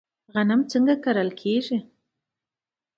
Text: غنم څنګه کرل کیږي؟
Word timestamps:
غنم 0.33 0.61
څنګه 0.71 0.93
کرل 1.03 1.29
کیږي؟ 1.41 1.77